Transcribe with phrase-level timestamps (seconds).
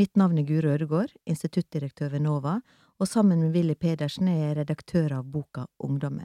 [0.00, 2.54] Mitt navn er Guro Ødegård, instituttdirektør ved NOVA,
[2.98, 6.24] og sammen med Willy Pedersen er jeg redaktør av boka Ungdommen.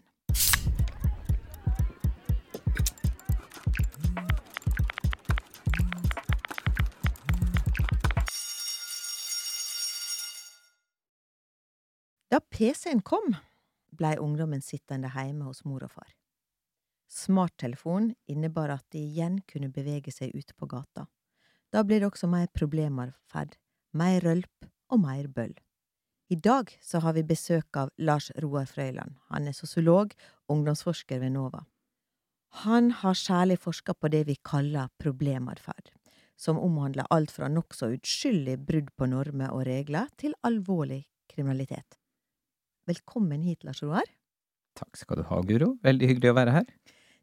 [12.31, 13.35] Da PC-en kom,
[13.91, 16.15] blei ungdommen sittende hjemme hos mor og far.
[17.11, 21.09] Smarttelefon innebar at de igjen kunne bevege seg ute på gata.
[21.75, 23.57] Da blir det også mer problematferd,
[23.95, 25.55] mer rølp og mer bøll.
[26.33, 29.13] I dag så har vi besøk av Lars Roar Frøyland.
[29.29, 30.13] Han er sosiolog,
[30.49, 31.61] ungdomsforsker ved NOVA.
[32.65, 35.91] Han har særlig forska på det vi kaller problematferd,
[36.39, 41.99] som omhandler alt fra nokså uskyldig brudd på normer og regler til alvorlig kriminalitet.
[42.87, 44.07] Velkommen hit, Lars Roar.
[44.75, 45.75] Takk skal du ha, Guro.
[45.85, 46.71] Veldig hyggelig å være her.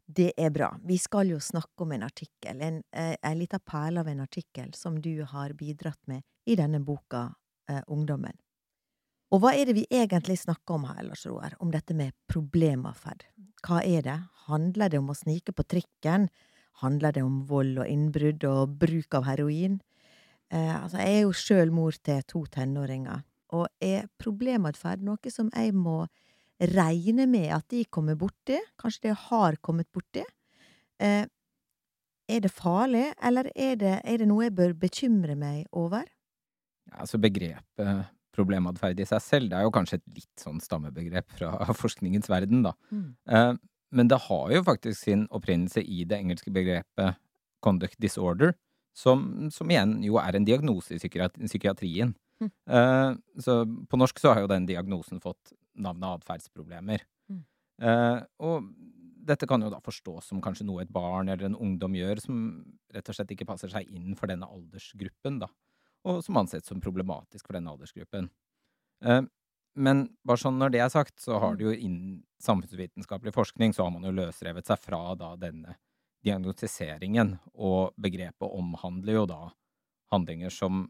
[0.05, 0.69] Det er bra.
[0.83, 4.73] Vi skal jo snakke om en artikkel, en, eh, en lita perle av en artikkel
[4.75, 7.33] som du har bidratt med i denne boka
[7.69, 8.35] eh, Ungdommen.
[9.33, 13.23] Og hva er det vi egentlig snakker om her, Lars Roar, om dette med problematferd?
[13.65, 14.17] Hva er det?
[14.45, 16.27] Handler det om å snike på trikken?
[16.83, 19.79] Handler det om vold og innbrudd og bruk av heroin?
[20.51, 23.23] Eh, altså, jeg er jo sjøl mor til to tenåringer,
[23.55, 26.03] og er problematferd noe som jeg må
[26.71, 30.23] regne med at de kommer borti, kanskje de har kommet borti?
[31.03, 31.25] Eh,
[32.29, 36.07] er det farlig, eller er det, er det noe jeg bør bekymre meg over?
[36.89, 41.35] Ja, altså begrepet problematferd i seg selv, det er jo kanskje et litt sånn stammebegrep
[41.37, 42.73] fra forskningens verden, da.
[42.93, 43.09] Mm.
[43.29, 43.53] Eh,
[43.93, 47.19] men det har jo faktisk sin opprinnelse i det engelske begrepet
[47.63, 48.55] conduct disorder,
[48.97, 52.13] som, som igjen jo er en diagnose i psykiatrien.
[52.41, 52.49] Mm.
[52.49, 53.11] Eh,
[53.41, 57.03] så på norsk så har jo den diagnosen fått navnet atferdsproblemer.
[57.31, 57.43] Mm.
[57.81, 58.69] Eh, og
[59.23, 62.41] dette kan jo da forstås som kanskje noe et barn eller en ungdom gjør som
[62.93, 65.49] rett og slett ikke passer seg inn for denne aldersgruppen, da,
[66.09, 68.29] og som anses som problematisk for denne aldersgruppen.
[69.05, 69.23] Eh,
[69.73, 71.57] men bare sånn når det er sagt, så har mm.
[71.57, 75.77] det jo innen samfunnsvitenskapelig forskning så har man jo løsrevet seg fra da denne
[76.23, 79.41] diagnostiseringen, og begrepet omhandler jo da
[80.13, 80.85] handlinger som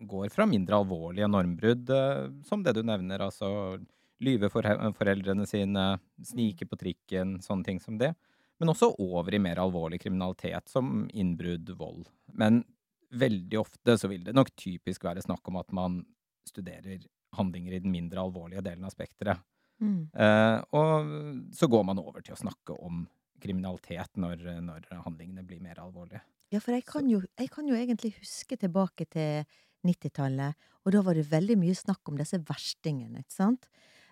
[0.00, 3.80] går fra mindre alvorlige normbrudd, eh, som det du nevner, altså
[4.24, 4.66] lyve for
[4.96, 5.84] foreldrene sine,
[6.26, 8.12] snike på trikken, sånne ting som det.
[8.60, 12.04] Men også over i mer alvorlig kriminalitet, som innbrudd, vold.
[12.36, 12.62] Men
[13.10, 16.02] veldig ofte så vil det nok typisk være snakk om at man
[16.46, 17.00] studerer
[17.36, 19.40] handlinger i den mindre alvorlige delen av spekteret.
[19.80, 20.10] Mm.
[20.12, 23.06] Eh, og så går man over til å snakke om
[23.40, 26.20] kriminalitet når, når handlingene blir mer alvorlige.
[26.52, 29.46] Ja, for jeg kan, jo, jeg kan jo egentlig huske tilbake til
[29.86, 33.70] 90-tallet, og da var det veldig mye snakk om disse verstingene, ikke sant?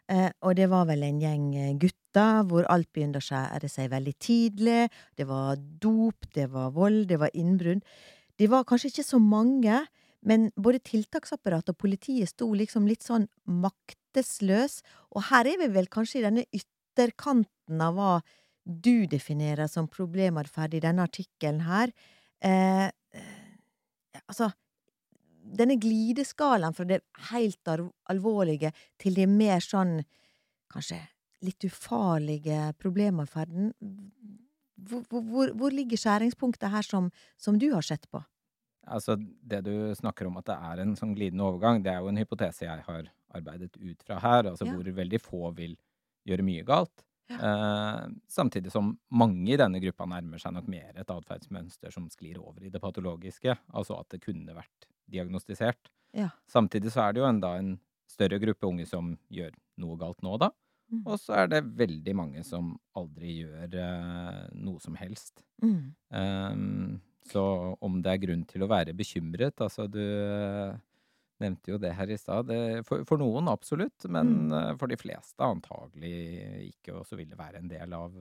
[0.08, 3.90] Eh, og det var vel en gjeng eh, gutter hvor alt begynte å skjære seg
[3.92, 4.86] veldig tidlig.
[5.18, 7.84] Det var dop, det var vold, det var innbrudd.
[8.38, 9.82] De var kanskje ikke så mange,
[10.24, 14.80] men både tiltaksapparatet og politiet sto liksom litt sånn maktesløs.
[15.12, 18.12] Og her er vi vel kanskje i denne ytterkanten av hva
[18.68, 21.92] du definerer som problematferd i denne artikkelen her.
[22.44, 24.50] Eh, eh altså,
[25.56, 27.70] denne glideskalaen fra det helt
[28.10, 30.00] alvorlige til det mer sånn
[30.72, 31.00] kanskje
[31.44, 33.72] litt ufarlige problematferden,
[34.88, 38.22] hvor, hvor, hvor, ligger skjæringspunktet her som, som, du har sett på?
[38.88, 42.12] Altså, det du snakker om at det er en sånn glidende overgang, det er jo
[42.12, 44.74] en hypotese jeg har arbeidet ut fra her, altså ja.
[44.74, 45.76] hvor veldig få vil
[46.28, 47.04] gjøre mye galt.
[47.28, 47.38] Ja.
[47.44, 52.38] Eh, samtidig som mange i denne gruppa nærmer seg nok mer et atferdsmønster som sklir
[52.40, 55.90] over i det patologiske, altså at det kunne vært diagnostisert.
[56.16, 56.30] Ja.
[56.50, 57.76] Samtidig så er det jo enda en
[58.08, 59.52] større gruppe unge som gjør
[59.82, 60.50] noe galt nå, da.
[60.88, 61.02] Mm.
[61.04, 65.42] Og så er det veldig mange som aldri gjør uh, noe som helst.
[65.62, 65.94] Mm.
[66.08, 67.42] Um, så
[67.84, 70.72] om det er grunn til å være bekymret Altså, du uh,
[71.42, 72.48] nevnte jo det her i stad.
[72.88, 74.54] For, for, noen absolutt, men mm.
[74.54, 76.14] uh, for de fleste antagelig
[76.70, 76.96] ikke.
[76.96, 78.16] Og så vil det være en del av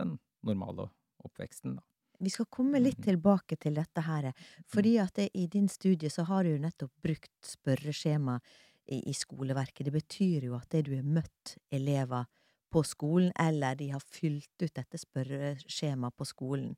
[0.00, 0.16] den
[0.46, 0.88] normale
[1.26, 1.84] oppveksten, da.
[2.18, 3.06] Vi skal komme litt mm.
[3.10, 4.30] tilbake til dette her,
[4.72, 5.02] fordi mm.
[5.04, 8.38] at det, i din studie så har du nettopp brukt spørreskjema
[8.86, 9.86] i, i skoleverket.
[9.88, 12.26] Det betyr jo at det du har møtt elever
[12.72, 16.74] på skolen, eller de har fylt ut dette spørreskjemaet på skolen.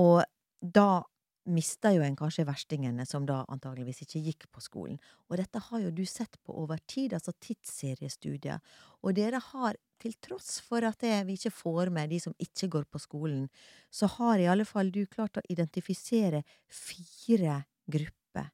[0.00, 0.22] Og
[0.62, 1.02] da
[1.50, 4.98] mista jo en kanskje verstingene, som da antageligvis ikke gikk på skolen.
[5.30, 8.62] Og dette har jo du sett på over tid, altså tidsseriestudier.
[9.02, 12.70] Og dere har, til tross for at det, vi ikke får med de som ikke
[12.76, 13.48] går på skolen,
[13.90, 18.48] så har i alle fall du klart å identifisere fire grupper.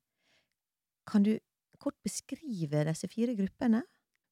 [1.09, 1.37] Kan du
[1.81, 3.85] kort beskrive disse fire gruppene?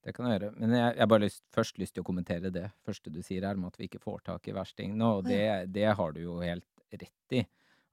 [0.06, 0.52] Det kan jeg gjøre.
[0.60, 3.58] Men jeg har bare lyst, først lyst til å kommentere det første du sier her,
[3.58, 5.08] om at vi ikke får tak i verstingene.
[5.18, 7.42] Og det, det har du jo helt rett i.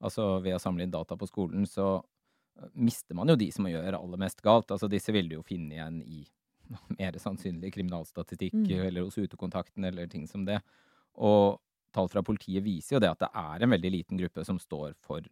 [0.03, 2.01] Altså ved å samle inn data på skolen, så,
[2.77, 4.69] mister man jo de som gjør aller mest galt.
[4.71, 6.19] Altså disse vil du jo finne igjen i
[6.99, 8.85] mer sannsynlig kriminalstatistikk Mm.
[8.87, 10.59] eller hos utekontakten eller ting som det.
[11.17, 11.59] Og
[11.93, 14.93] tall fra politiet viser jo det at det er en veldig liten gruppe som står
[15.01, 15.25] for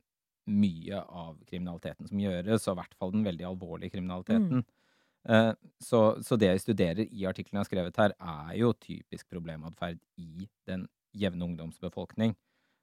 [0.49, 4.63] mye av kriminaliteten som gjøres, og i hvert fall den veldig alvorlige kriminaliteten.
[5.29, 9.29] Eh, Så, så det jeg studerer i artiklene jeg har skrevet her, er jo typisk
[9.29, 12.33] problematferd i den jevne ungdomsbefolkning.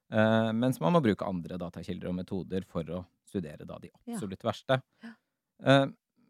[0.09, 4.45] Eh, mens man må bruke andre datakilder og metoder for å studere da de absolutt
[4.47, 4.79] verste.
[5.63, 5.85] Eh,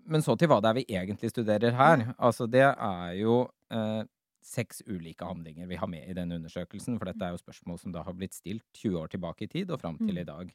[0.09, 2.07] men så til hva det er vi egentlig studerer her.
[2.17, 3.43] Altså det er jo
[3.73, 4.01] uh,
[4.45, 7.93] seks ulike handlinger vi har med i denne undersøkelsen, for dette er jo spørsmål som
[7.93, 10.21] da har blitt stilt 20 år tilbake i tid og fram til Mm.
[10.23, 10.53] i dag.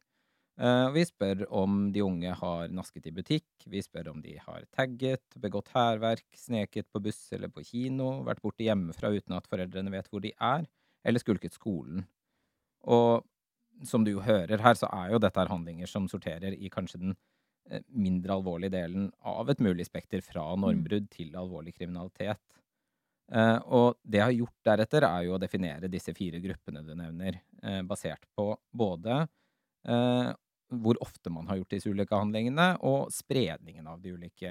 [0.59, 4.67] Uh, vi spør om de unge har nasket i butikk, vi spør om de har
[4.75, 9.91] tagget, begått hærverk, sneket på buss eller på kino, vært borte hjemmefra uten at foreldrene
[9.91, 10.67] vet hvor de er,
[11.05, 12.07] eller skulket skolen.
[12.91, 13.25] Og
[13.89, 17.01] som du jo hører her, så er jo dette her handlinger som sorterer i kanskje
[17.01, 17.15] den
[17.71, 22.41] eh, mindre alvorlige delen av et mulig spekter fra normbrudd til alvorlig kriminalitet.
[23.33, 26.95] Eh, og det jeg har gjort deretter, er jo å definere disse fire gruppene du
[26.95, 29.25] nevner, eh, basert på både
[29.85, 34.51] hvor ofte man har gjort disse ulike handlingene, og spredningen av de ulike,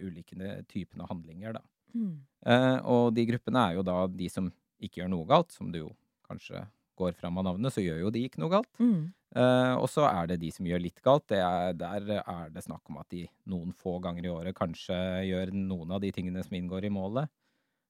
[0.00, 1.62] ulike typene handlinger, da.
[1.94, 2.16] Mm.
[2.46, 4.50] Eh, og de gruppene er jo da de som
[4.80, 5.90] ikke gjør noe galt, som du jo
[6.28, 6.62] kanskje
[7.00, 8.70] går fram av navnet, så gjør jo de ikke noe galt.
[8.82, 9.10] Mm.
[9.30, 11.28] Uh, og så er det de som gjør litt galt.
[11.30, 14.96] Det er, der er det snakk om at de noen få ganger i året kanskje
[15.28, 17.30] gjør noen av de tingene som inngår i målet.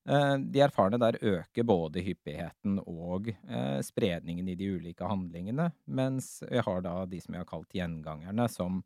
[0.08, 6.38] Uh, de erfarne der øker både hyppigheten og uh, spredningen i de ulike handlingene, mens
[6.48, 8.82] vi har da de som vi har kalt gjengangerne, som,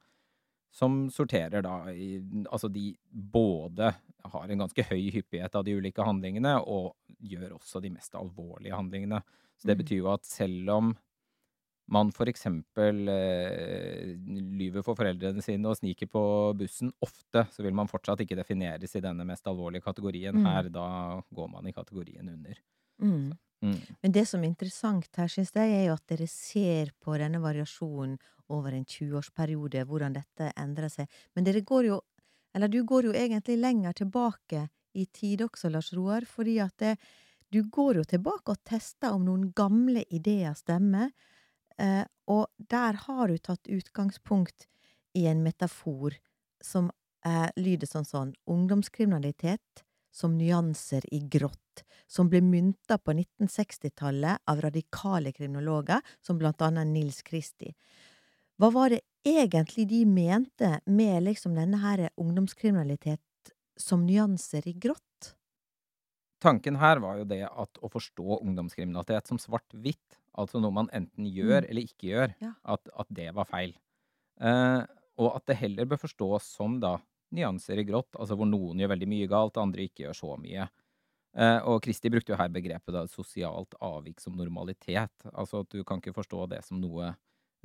[0.75, 2.17] som sorterer da i
[2.50, 3.94] Altså de både
[4.31, 8.79] har en ganske høy hyppighet av de ulike handlingene, og gjør også de mest alvorlige
[8.79, 9.23] handlingene.
[9.60, 9.80] Så det Mm.
[9.80, 10.94] betyr jo at selv om
[11.92, 14.14] man eksempel eh,
[14.56, 16.22] lyver for foreldrene sine og sniker på
[16.56, 20.38] bussen ofte, så vil man fortsatt ikke defineres i denne mest alvorlige kategorien.
[20.40, 20.46] Mm.
[20.48, 20.86] Her, da
[21.34, 22.56] går man i kategorien under.
[23.02, 23.34] Mm.
[23.64, 23.80] Mm.
[24.02, 27.40] Men det som er interessant her, syns jeg, er jo at dere ser på denne
[27.42, 28.16] variasjonen
[28.52, 31.08] over en 20-årsperiode, hvordan dette endrer seg.
[31.36, 32.00] Men dere går jo,
[32.54, 36.96] eller du går jo egentlig lenger tilbake i tid også, Lars Roar, fordi at det,
[37.54, 41.12] du går jo tilbake og tester om noen gamle ideer stemmer,
[41.78, 44.66] eh, og der har du tatt utgangspunkt
[45.14, 46.16] i en metafor
[46.64, 46.90] som
[47.26, 49.84] eh, lyder sånn sånn ungdomskriminalitet
[50.14, 56.90] som nyanser i grått, som ble mynta på 1960-tallet av radikale kriminologer, som blant annet
[56.90, 57.72] Nils Kristi.
[58.58, 65.02] Hva var det egentlig de mente med liksom denne her ungdomskriminalitet som nyanser i grått?
[66.42, 71.26] Tanken her var jo det at å forstå ungdomskriminalitet som svart-hvitt, altså noe man enten
[71.31, 71.70] gjør Mm.
[71.70, 72.52] eller ikke gjør, Ja.
[72.64, 73.75] at, at det var feil.
[74.40, 74.82] Eh,
[75.19, 76.98] og at det heller bør forstås som da
[77.32, 80.69] nyanser i grått, altså hvor noen gjør veldig mye galt, andre ikke gjør så mye.
[81.36, 85.10] Eh, og Kristi brukte jo her begrepet da sosialt avvik som normalitet.
[85.32, 87.16] Altså at du kan ikke forstå det som noe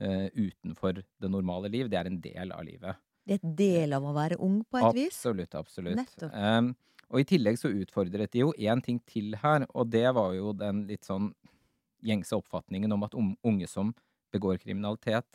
[0.01, 1.89] eh, utenfor det normale liv.
[1.89, 2.95] Det er en del av livet.
[3.27, 5.18] Det er et del av å være ung, på et vis.
[5.19, 5.95] Absolutt, absolutt.
[6.00, 6.33] Nettopp.
[6.33, 6.72] Em,
[7.10, 10.54] og i tillegg så utfordret de jo én ting til her, og det var jo
[10.58, 11.32] den litt sånn
[12.06, 13.94] gjengse oppfatningen om at unge som
[14.34, 15.26] begår kriminalitet,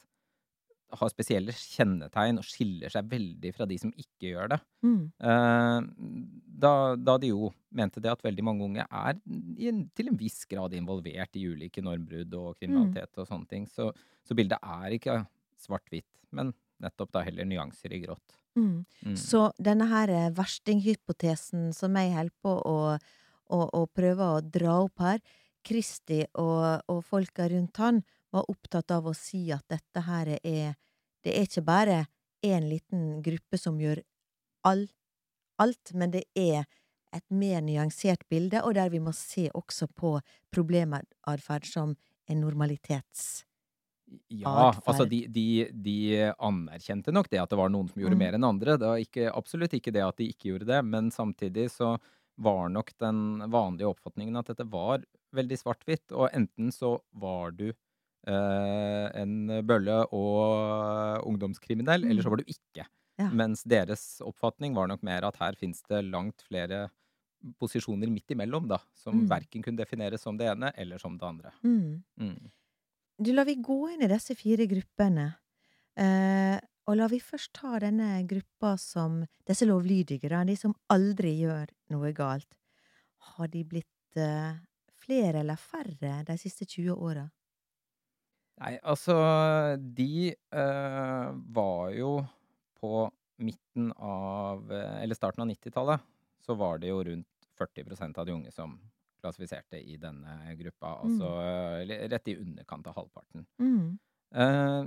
[0.95, 4.59] har spesielle kjennetegn og skiller seg veldig fra de som ikke gjør det.
[4.87, 5.01] Mm.
[5.27, 5.89] Eh,
[6.63, 10.77] da, da de jo mente det at veldig mange unge er til en viss grad
[10.79, 13.67] involvert i ulike normbrudd og kriminalitet og sånne ting.
[13.67, 13.91] Så,
[14.23, 15.19] så bildet er ikke
[15.65, 16.55] svart-hvitt, men
[16.85, 18.39] nettopp da heller nyanser i grått.
[18.55, 18.85] Mm.
[19.03, 19.17] Mm.
[19.19, 24.79] Så denne her eh, verstinghypotesen som jeg holder på å, å, å prøve å dra
[24.85, 25.23] opp her,
[25.65, 28.03] Kristi og, og folka rundt han
[28.35, 30.75] var opptatt av å si at dette her er
[31.25, 31.99] Det er ikke bare
[32.45, 34.03] én liten gruppe som gjør
[34.69, 34.85] all,
[35.57, 36.67] alt, men det er
[37.15, 40.19] et mer nyansert bilde, og der vi må se også på
[40.53, 41.97] problematferd som
[42.29, 43.45] en normalitets...
[44.31, 45.97] Ja, altså de, de, de
[46.39, 48.23] anerkjente nok det at det var noen som gjorde Mm.
[48.25, 48.77] mer enn andre.
[48.79, 51.99] Det var ikke, absolutt ikke det at de ikke gjorde det, men samtidig så
[52.39, 55.05] var nok den vanlige oppfatningen at dette var
[55.35, 57.69] veldig svart-hvitt, og enten så var du
[58.27, 62.33] eh, en bølle og ungdomskriminell, eller så Mm.
[62.33, 62.87] var du ikke.
[63.19, 63.29] Ja.
[63.31, 66.89] Mens deres oppfatning var nok mer at her fins det langt flere
[67.61, 69.29] posisjoner midt imellom, da, som Mm.
[69.29, 71.53] verken kunne defineres som det ene eller som det andre.
[71.63, 72.51] Mm.
[73.17, 75.29] Du, la vi gå inn i disse fire gruppene.
[75.95, 81.71] Eh, og la vi først ta denne gruppa som Disse lovlydige, de som aldri gjør
[81.95, 82.51] noe galt.
[83.31, 84.59] Har de blitt eh,
[85.05, 87.25] flere eller færre de siste 20 åra?
[88.63, 89.15] Nei, altså
[89.79, 91.29] De eh,
[91.59, 92.17] var jo
[92.79, 93.07] på
[93.43, 96.03] midten av Eller starten av 90-tallet,
[96.43, 98.77] så var det jo rundt 40% av de unge som
[99.25, 100.99] klassifiserte i denne gruppa.
[101.05, 102.09] Altså mm.
[102.13, 103.49] rett i underkant av halvparten.
[103.63, 103.97] Mm.
[104.35, 104.81] Eh,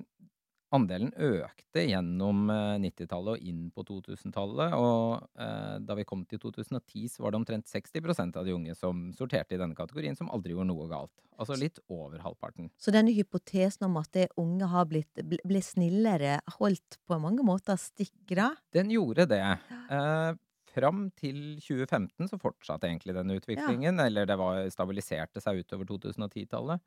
[0.75, 2.50] andelen økte gjennom
[2.84, 4.75] 90-tallet eh, og inn på 2000-tallet.
[4.75, 8.75] Og eh, da vi kom til 2010, så var det omtrent 60% av de unge
[8.77, 11.13] som sorterte i denne kategorien, som aldri gjorde noe galt.
[11.38, 12.72] Altså litt over halvparten.
[12.82, 17.79] Så denne hypotesen om at det unge har blitt ble snillere, holdt på mange måter
[17.79, 18.51] stikkra?
[18.75, 19.44] Den gjorde det.
[19.88, 20.32] Eh,
[20.77, 23.98] fram til 2015 så fortsatte egentlig denne utviklingen.
[23.98, 24.05] Ja.
[24.07, 26.84] Eller det var, stabiliserte seg utover 2010-tallet.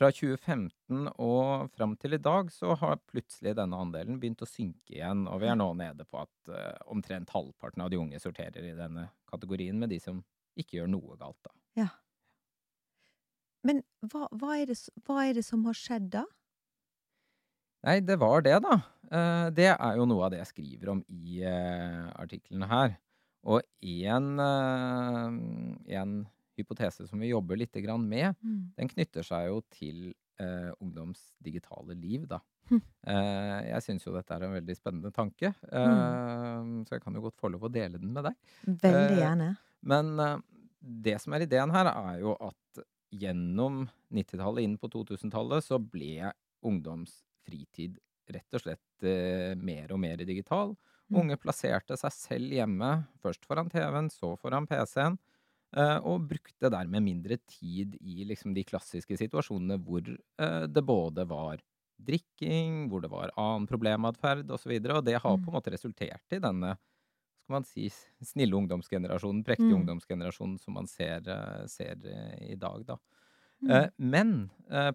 [0.00, 4.94] Fra 2015 og fram til i dag så har plutselig denne andelen begynt å synke
[4.94, 8.64] igjen, og vi er nå nede på at uh, omtrent halvparten av de unge sorterer
[8.64, 10.22] i denne kategorien, med de som
[10.56, 11.52] ikke gjør noe galt, da.
[11.82, 11.90] Ja.
[13.68, 16.24] Men hva, hva, er det, hva, er det, som har skjedd da?
[17.84, 18.80] Nei, det var det, da.
[19.10, 22.96] Uh, det er jo noe av det jeg skriver om i uh, artiklene her.
[23.48, 24.36] Og én
[26.60, 28.72] hypotese som vi jobber litt med, mm.
[28.76, 32.40] den knytter seg jo til eh, ungdoms digitale liv, da.
[32.70, 32.82] Mm.
[33.12, 35.96] Eh, jeg syns jo dette er en veldig spennende tanke, eh,
[36.60, 36.84] mm.
[36.86, 38.36] så jeg kan jo godt få lov å dele den med deg.
[38.66, 39.50] Veldig eh, gjerne.
[39.90, 40.36] men eh,
[40.80, 43.82] det som er ideen her, er jo at gjennom
[44.14, 46.30] 90-tallet inn på 2000-tallet så ble
[46.66, 47.98] ungdoms fritid
[48.30, 50.76] rett og slett eh, mer og mer digital.
[51.10, 51.18] Mm.
[51.24, 52.90] Unge plasserte seg selv hjemme,
[53.22, 55.18] først foran TV-en, så foran PC-en.
[55.70, 61.26] Eh, og brukte dermed mindre tid i liksom de klassiske situasjonene hvor eh, det både
[61.30, 61.60] var
[62.00, 64.72] drikking, hvor det var annen problematferd osv.
[64.80, 65.54] Og, og det har på en mm.
[65.54, 66.74] måte resultert i denne
[67.44, 67.86] skal man si,
[68.22, 69.78] snille ungdomsgenerasjonen, prektige mm.
[69.78, 72.02] ungdomsgenerasjonen som man ser, eh, ser
[72.46, 72.98] i dag, da.
[73.60, 73.90] Mm.
[74.08, 74.30] Men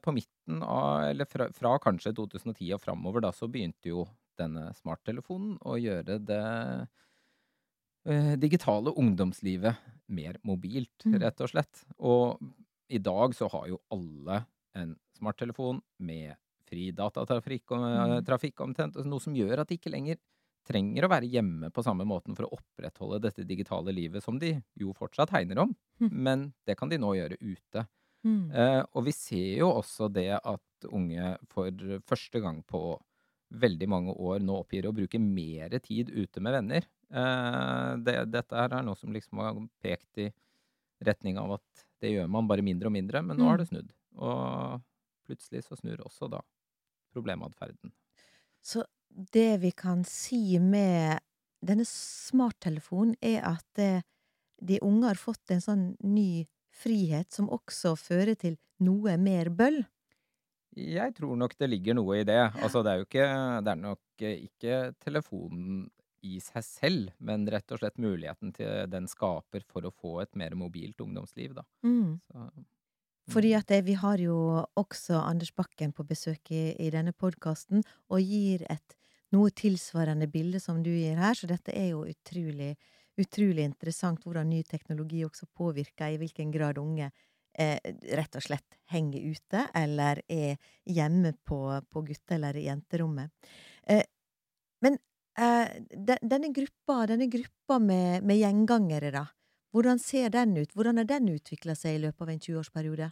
[0.02, 4.08] på midten av, eller fra, fra, kanskje 2010 og framover, da, så begynte jo
[4.40, 6.44] denne smarttelefonen og gjøre det
[8.38, 9.80] digitale ungdomslivet
[10.14, 11.16] mer mobilt, mm.
[11.24, 11.82] rett og slett.
[12.06, 12.38] Og
[12.94, 14.44] i dag så har jo alle
[14.78, 16.36] en smarttelefon med
[16.70, 18.64] fri datatrafikk mm.
[18.68, 20.20] omtrent, noe som gjør at de ikke lenger
[20.66, 24.56] trenger å være hjemme på samme måten for å opprettholde dette digitale livet som de
[24.80, 26.10] jo fortsatt hegner om, mm.
[26.10, 27.86] men det kan de nå gjøre ute.
[28.26, 28.50] Mm.
[28.50, 32.82] Eh, og vi ser jo også det at unge for første gang på
[33.62, 36.88] veldig mange år nå oppgir å bruke mer tid ute med venner.
[37.10, 40.30] Eh, det, dette her er noe som liksom har pekt i
[41.06, 43.64] retning av at det gjør man bare mindre og mindre, men nå har mm.
[43.64, 43.94] det snudd.
[44.20, 44.82] Og
[45.28, 46.42] plutselig så snur også da
[47.16, 47.94] problematferden.
[48.66, 51.22] Så det vi kan si med
[51.66, 54.04] denne smarttelefonen, er at det,
[54.62, 56.46] de unge har fått en sånn ny
[56.76, 59.84] frihet som også fører til noe mer bøll?
[60.76, 62.42] Jeg tror nok det ligger noe i det.
[62.60, 63.28] Altså, det er jo ikke
[63.64, 65.86] Det er nok ikke telefonen
[66.26, 70.34] i seg selv, men rett og slett muligheten til den skaper for å få et
[70.40, 71.66] mer mobilt ungdomsliv, da.
[71.86, 72.18] Mm.
[72.26, 72.66] Så, mm.
[73.34, 74.38] Fordi at vi har jo
[74.78, 78.98] også Anders Bakken på besøk i, i denne podkasten, og gir et
[79.34, 82.76] noe tilsvarende bilde som du gir her, så dette er jo utrolig,
[83.22, 87.10] utrolig interessant hvordan ny teknologi også påvirker i hvilken grad unge
[87.58, 87.80] eh,
[88.20, 91.60] rett og slett henger ute, eller er hjemme på,
[91.90, 93.32] på gutte- eller jenterommet.
[93.88, 94.04] Eh,
[94.86, 95.00] men
[95.36, 95.68] Eh,
[96.22, 99.26] denne gruppa, denne gruppa med, med gjengangere, da.
[99.76, 100.72] Hvordan ser den ut?
[100.72, 103.10] Hvordan har den utvikla seg i løpet av en 20-årsperiode?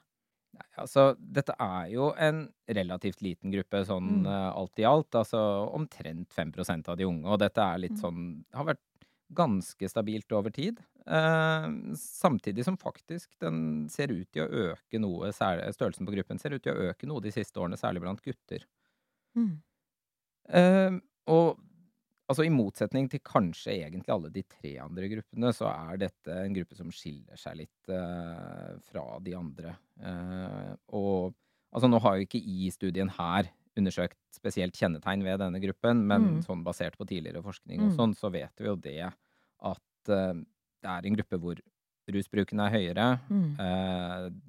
[0.53, 2.45] Nei, altså, dette er jo en
[2.77, 4.29] relativt liten gruppe sånn mm.
[4.29, 5.17] uh, alt i alt.
[5.19, 5.41] Altså
[5.75, 7.25] omtrent 5% av de unge.
[7.27, 8.01] Og dette er litt mm.
[8.05, 8.21] sånn
[8.55, 8.83] Har vært
[9.35, 10.79] ganske stabilt over tid.
[11.07, 11.67] Eh,
[11.99, 16.63] samtidig som faktisk den ser ut til å øke noe, størrelsen på gruppen ser ut
[16.63, 18.65] til å øke noe de siste årene, særlig blant gutter.
[19.37, 19.53] Mm.
[20.49, 20.97] Eh,
[21.33, 21.61] og
[22.31, 26.55] Altså I motsetning til kanskje egentlig alle de tre andre gruppene, så er dette en
[26.55, 29.73] gruppe som skiller seg litt eh, fra de andre.
[29.99, 31.35] Uh, og
[31.75, 36.29] altså nå har jo ikke i studien her undersøkt spesielt kjennetegn ved denne gruppen, men
[36.29, 36.39] mm.
[36.47, 37.95] sånn basert på tidligere forskning og mm.
[37.99, 39.11] sånn, så vet vi jo det
[39.63, 40.33] at uh,
[40.83, 41.61] det er en gruppe hvor
[42.11, 43.05] rusbruken er høyere.
[43.31, 43.55] Mm.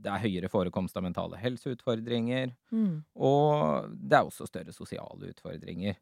[0.03, 2.51] det er høyere forekomst av mentale helseutfordringer.
[2.75, 3.05] Mm.
[3.15, 6.01] Og det er også større sosiale utfordringer.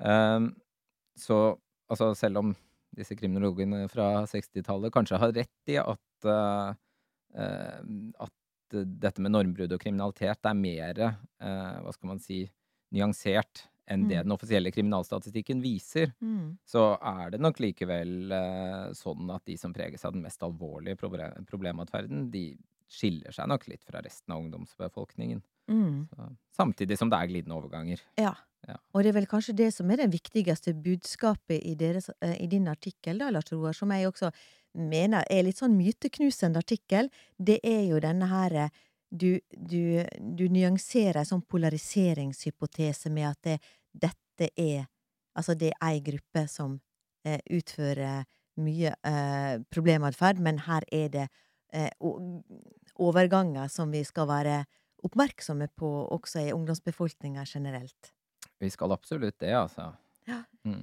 [0.00, 0.54] Um,
[1.20, 1.58] så
[1.90, 2.54] altså, selv om
[2.96, 6.72] disse kriminologene fra 60-tallet kanskje har rett i at, uh,
[8.24, 8.36] at
[8.70, 11.02] dette med normbrudd og kriminalitet er mer,
[11.42, 12.44] uh, hva skal man si,
[12.94, 14.26] nyansert enn det mm.
[14.28, 16.58] den offisielle kriminalstatistikken viser, mm.
[16.68, 21.00] så er det nok likevel uh, sånn at de som preges av den mest alvorlige
[21.00, 22.52] problem problematferden, de
[22.90, 25.42] skiller seg nok litt fra resten av ungdomsbefolkningen.
[25.70, 26.06] Mm.
[26.10, 28.02] Så, samtidig som det er glidende overganger.
[28.18, 28.34] Ja.
[28.68, 28.76] Ja.
[28.92, 32.48] Og det er vel kanskje det som er det viktigste budskapet i, deres, eh, i
[32.50, 34.28] din artikkel, da, Lars Roar, som jeg også
[34.76, 37.08] mener er litt sånn myteknusende artikkel.
[37.38, 38.74] Det er jo denne her eh,
[39.10, 43.58] Du, du, du nyanserer en sånn polariseringshypotese med at det,
[44.06, 44.88] dette er
[45.38, 46.72] Altså, det er ei gruppe som
[47.22, 48.24] eh, utfører
[48.60, 51.26] mye eh, problematferd, men her er det
[51.72, 51.86] eh,
[52.98, 54.56] overganger som vi skal være
[55.06, 58.10] oppmerksomme på også i ungdomsbefolkninga generelt.
[58.58, 59.92] Vi skal absolutt det, altså.
[60.26, 60.42] Ja.
[60.66, 60.82] Mm.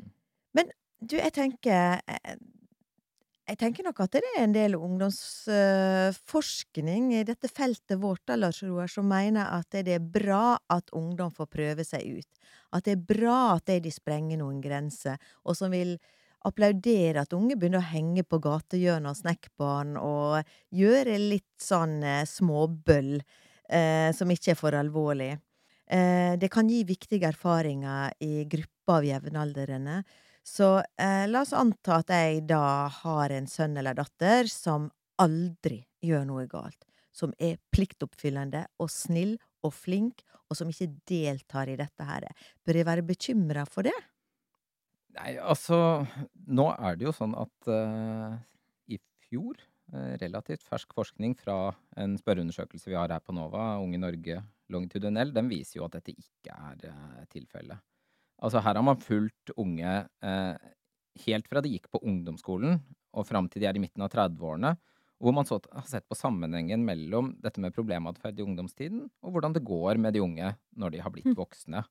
[0.97, 2.37] Du, jeg tenker eh,
[3.47, 8.87] Jeg tenker nok at det er en del ungdomsforskning i dette feltet vårt, Lars Roar,
[8.91, 12.27] som mener at det er bra at ungdom får prøve seg ut.
[12.75, 15.15] At det er bra at de de sprenger noen grenser,
[15.47, 15.95] og som vil
[16.47, 20.43] applaudere at unge begynner å henge på gatehjørnet og snekkbarn og
[20.75, 25.39] gjøre litt sånn eh, småbøll eh, som ikke er for alvorlig.
[25.87, 30.03] Eh, det kan gi viktige erfaringer i grupper av jevnaldrende.
[30.47, 34.87] Så eh, la oss anta at jeg da har en sønn eller datter som
[35.19, 36.85] aldri gjør noe galt.
[37.11, 39.35] Som er pliktoppfyllende og snill
[39.65, 42.29] og flink, og som ikke deltar i dette her.
[42.63, 43.95] Bør jeg være bekymra for det?
[45.17, 46.05] Nei, altså
[46.47, 48.37] Nå er det jo sånn at uh,
[48.87, 49.59] i fjor,
[49.91, 54.39] uh, relativt fersk forskning fra en spørreundersøkelse vi har her på NOVA, Unge Norge
[54.71, 57.83] longitudinell, den viser jo at dette ikke er uh, tilfellet.
[58.43, 60.55] Altså her har man fulgt unge eh,
[61.25, 62.79] helt fra de gikk på ungdomsskolen
[63.17, 64.75] og fram til de er i midten av 30-årene,
[65.17, 69.55] hvor man så har sett på sammenhengen mellom dette med problematferd i ungdomstiden, og hvordan
[69.55, 71.37] det går med de unge når de har blitt Mm.
[71.39, 71.81] voksne.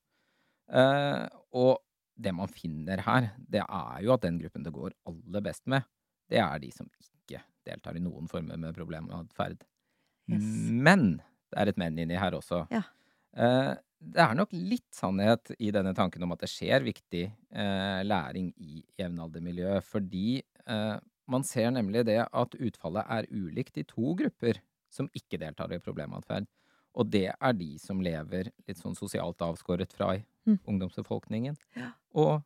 [0.71, 1.81] Eh, og
[2.17, 5.83] det man finner her, det er jo at den gruppen det går aller best med,
[6.31, 9.59] det er de som ikke deltar i noen former med problematferd.
[10.31, 10.43] Yes.
[10.71, 11.17] Men
[11.51, 12.65] det er et men inni her også.
[12.71, 12.81] Ja.
[13.35, 18.01] Eh, det er nok litt sannhet i denne tanken om at det skjer viktig eh,
[18.05, 24.13] læring i jevnaldermiljø, fordi eh, man ser nemlig det at utfallet er ulikt i to
[24.19, 24.61] grupper
[24.93, 26.45] som ikke deltar i problematferd.
[26.97, 30.15] Og det er de som lever litt sånn sosialt avskåret fra
[30.47, 30.59] Mm.
[30.63, 31.89] ungdomsbefolkningen, Ja.
[32.15, 32.41] og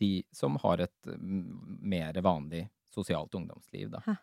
[0.00, 4.00] de som har et mm, mer vanlig sosialt ungdomsliv, da.
[4.02, 4.16] Hæ.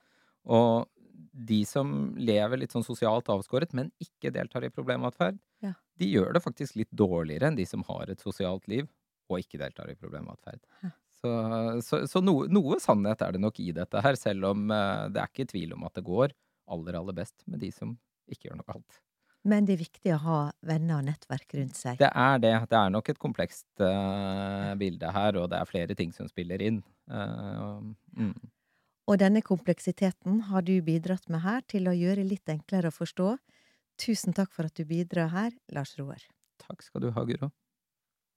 [0.51, 0.89] Og
[1.31, 5.73] de som lever litt sånn sosialt avskåret, men ikke deltar i problematferd, Ja.
[5.97, 8.87] de gjør det faktisk litt dårligere enn de som har et sosialt liv
[9.29, 10.59] og ikke deltar i problematferd.
[10.83, 10.91] Ja.
[11.21, 11.31] Så,
[11.85, 15.21] så, så noe, noe sannhet er det nok i dette her, selv om eh, det
[15.21, 16.33] er ikke tvil om at det går
[16.71, 17.93] aller, aller best med de som
[18.31, 19.01] ikke gjør noe galt.
[19.47, 21.97] Men det er viktig å ha venner og nettverk rundt seg.
[22.01, 22.53] Det er det.
[22.69, 26.61] Det er nok et komplekst uh, bilde her, og det er flere ting som spiller
[26.61, 26.77] inn.
[27.09, 27.81] Uh,
[28.13, 28.35] mm.
[29.11, 33.33] Og denne kompleksiteten har du bidratt med her til å gjøre litt enklere å forstå.
[33.99, 36.23] Tusen takk for at du bidrar her, Lars Roar.
[36.63, 37.49] Takk skal du ha, Guro.